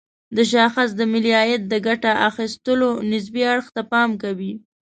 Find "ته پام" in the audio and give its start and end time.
3.75-4.09